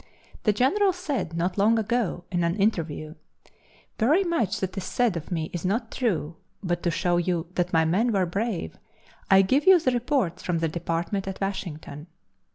The 0.45 0.51
General 0.51 0.93
said 0.93 1.37
not 1.37 1.59
long 1.59 1.77
ago 1.77 2.23
in 2.31 2.43
an 2.43 2.55
interview: 2.55 3.13
"Very 3.99 4.23
much 4.23 4.59
that 4.59 4.75
is 4.75 4.83
said 4.83 5.15
of 5.15 5.29
me 5.29 5.51
is 5.53 5.63
not 5.63 5.91
true, 5.91 6.37
but 6.63 6.81
to 6.81 6.89
show 6.89 7.17
you 7.17 7.45
that 7.53 7.71
my 7.71 7.85
men 7.85 8.11
were 8.11 8.25
brave, 8.25 8.79
I 9.29 9.43
give 9.43 9.67
you 9.67 9.79
the 9.79 9.91
reports 9.91 10.41
from 10.41 10.57
the 10.57 10.67
department 10.67 11.27
at 11.27 11.39
Washington." 11.39 12.07